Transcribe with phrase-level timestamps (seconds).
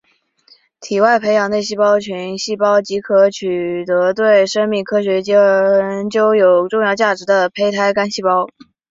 [0.79, 8.47] 体外培养内细胞群细胞即可取得对生命科学研究有重要价值的胚胎干细胞